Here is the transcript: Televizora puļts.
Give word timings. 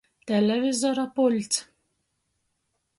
Televizora 0.29 1.05
puļts. 1.21 1.63